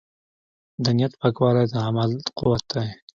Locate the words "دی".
2.73-2.87